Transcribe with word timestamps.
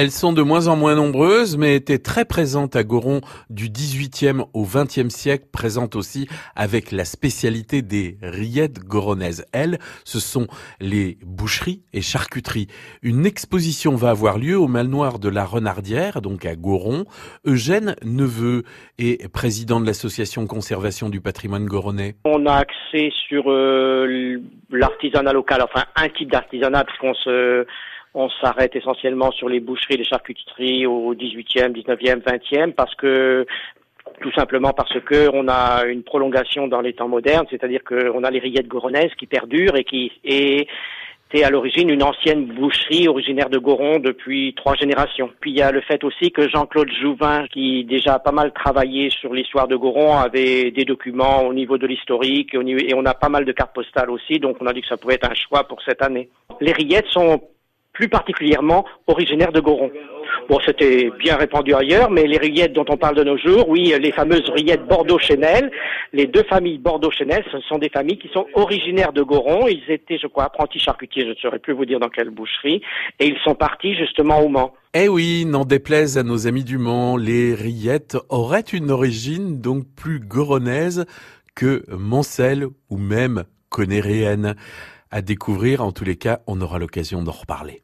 Elles 0.00 0.12
sont 0.12 0.32
de 0.32 0.42
moins 0.42 0.68
en 0.68 0.76
moins 0.76 0.94
nombreuses, 0.94 1.56
mais 1.56 1.74
étaient 1.74 1.98
très 1.98 2.24
présentes 2.24 2.76
à 2.76 2.84
Goron 2.84 3.20
du 3.50 3.68
18e 3.68 4.46
au 4.52 4.64
20e 4.64 5.10
siècle, 5.10 5.46
présentes 5.50 5.96
aussi 5.96 6.28
avec 6.54 6.92
la 6.92 7.04
spécialité 7.04 7.82
des 7.82 8.16
rillettes 8.22 8.78
goronaises. 8.78 9.44
Elles, 9.50 9.80
ce 10.04 10.20
sont 10.20 10.46
les 10.78 11.18
boucheries 11.26 11.82
et 11.92 12.00
charcuteries. 12.00 12.68
Une 13.02 13.26
exposition 13.26 13.96
va 13.96 14.10
avoir 14.10 14.38
lieu 14.38 14.56
au 14.56 14.68
Manoir 14.68 15.18
de 15.18 15.28
la 15.28 15.44
Renardière, 15.44 16.22
donc 16.22 16.46
à 16.46 16.54
Goron. 16.54 17.04
Eugène 17.44 17.96
Neveu 18.04 18.62
est 18.98 19.26
président 19.26 19.80
de 19.80 19.86
l'association 19.86 20.46
conservation 20.46 21.08
du 21.08 21.20
patrimoine 21.20 21.66
goronais. 21.66 22.14
On 22.24 22.46
a 22.46 22.64
sur 23.28 23.50
euh, 23.50 24.38
l'artisanat 24.98 25.32
local, 25.32 25.62
enfin 25.62 25.84
un 25.96 26.08
type 26.08 26.30
d'artisanat, 26.30 26.84
puisqu'on 26.84 27.14
se 27.14 27.66
on 28.14 28.28
s'arrête 28.42 28.74
essentiellement 28.74 29.30
sur 29.32 29.48
les 29.48 29.60
boucheries, 29.60 29.98
les 29.98 30.04
charcuteries 30.04 30.86
au 30.86 31.14
18e, 31.14 31.72
19e, 31.72 32.22
20e 32.22 32.72
parce 32.72 32.94
que 32.94 33.46
tout 34.22 34.32
simplement 34.32 34.72
parce 34.72 34.98
que 35.00 35.28
on 35.32 35.46
a 35.48 35.84
une 35.84 36.02
prolongation 36.02 36.66
dans 36.66 36.80
les 36.80 36.94
temps 36.94 37.08
modernes, 37.08 37.46
c'est-à-dire 37.50 37.84
qu'on 37.84 38.24
a 38.24 38.30
les 38.30 38.38
rillettes 38.38 38.66
goronaises 38.66 39.14
qui 39.18 39.26
perdurent 39.26 39.76
et 39.76 39.84
qui 39.84 40.10
étaient 41.30 41.44
à 41.44 41.50
l'origine 41.50 41.90
une 41.90 42.02
ancienne 42.02 42.46
boucherie 42.46 43.08
originaire 43.08 43.50
de 43.50 43.58
Goron 43.58 43.98
depuis 43.98 44.54
trois 44.54 44.74
générations. 44.74 45.30
Puis 45.40 45.50
il 45.50 45.58
y 45.58 45.62
a 45.62 45.70
le 45.70 45.80
fait 45.80 46.02
aussi 46.04 46.30
que 46.30 46.48
Jean-Claude 46.48 46.90
Jouvin, 47.00 47.46
qui 47.48 47.84
déjà 47.84 48.14
a 48.14 48.18
pas 48.18 48.32
mal 48.32 48.52
travaillé 48.52 49.10
sur 49.10 49.34
l'histoire 49.34 49.68
de 49.68 49.76
Goron, 49.76 50.16
avait 50.18 50.70
des 50.70 50.84
documents 50.84 51.42
au 51.42 51.52
niveau 51.52 51.78
de 51.78 51.86
l'historique 51.86 52.54
et 52.54 52.94
on 52.94 53.04
a 53.04 53.14
pas 53.14 53.28
mal 53.28 53.44
de 53.44 53.52
cartes 53.52 53.74
postales 53.74 54.10
aussi, 54.10 54.38
donc 54.38 54.56
on 54.60 54.66
a 54.66 54.72
dit 54.72 54.80
que 54.80 54.88
ça 54.88 54.96
pouvait 54.96 55.14
être 55.14 55.30
un 55.30 55.34
choix 55.34 55.64
pour 55.64 55.82
cette 55.82 56.02
année. 56.02 56.28
Les 56.60 56.72
rillettes 56.72 57.08
sont 57.08 57.42
plus 57.98 58.08
particulièrement 58.08 58.84
originaires 59.08 59.50
de 59.50 59.58
Goron. 59.58 59.90
Bon, 60.48 60.58
c'était 60.64 61.10
bien 61.18 61.36
répandu 61.36 61.74
ailleurs, 61.74 62.10
mais 62.12 62.28
les 62.28 62.38
rillettes 62.38 62.72
dont 62.72 62.84
on 62.88 62.96
parle 62.96 63.16
de 63.16 63.24
nos 63.24 63.36
jours, 63.36 63.68
oui, 63.68 63.92
les 64.00 64.12
fameuses 64.12 64.48
rillettes 64.50 64.86
Bordeaux-Chenel, 64.86 65.72
les 66.12 66.26
deux 66.26 66.44
familles 66.44 66.78
Bordeaux-Chenel, 66.78 67.44
ce 67.50 67.58
sont 67.62 67.78
des 67.78 67.88
familles 67.88 68.18
qui 68.18 68.28
sont 68.28 68.46
originaires 68.54 69.12
de 69.12 69.22
Goron. 69.22 69.66
Ils 69.66 69.82
étaient, 69.90 70.16
je 70.16 70.28
crois, 70.28 70.44
apprentis 70.44 70.78
charcutiers, 70.78 71.24
je 71.24 71.30
ne 71.30 71.34
saurais 71.34 71.58
plus 71.58 71.72
vous 71.72 71.86
dire 71.86 71.98
dans 71.98 72.08
quelle 72.08 72.30
boucherie, 72.30 72.80
et 73.18 73.26
ils 73.26 73.38
sont 73.42 73.56
partis 73.56 73.96
justement 73.96 74.40
au 74.40 74.48
Mans. 74.48 74.72
Eh 74.94 75.08
oui, 75.08 75.44
n'en 75.44 75.64
déplaise 75.64 76.18
à 76.18 76.22
nos 76.22 76.46
amis 76.46 76.64
du 76.64 76.78
Mans, 76.78 77.16
les 77.16 77.52
rillettes 77.52 78.16
auraient 78.28 78.60
une 78.60 78.92
origine 78.92 79.60
donc 79.60 79.84
plus 79.96 80.20
goronaise 80.20 81.04
que 81.56 81.82
Mancel 81.90 82.66
ou 82.90 82.96
même 82.96 83.42
conéréenne. 83.70 84.54
À 85.10 85.20
découvrir, 85.20 85.82
en 85.82 85.90
tous 85.90 86.04
les 86.04 86.16
cas, 86.16 86.40
on 86.46 86.60
aura 86.60 86.78
l'occasion 86.78 87.22
d'en 87.22 87.32
reparler. 87.32 87.80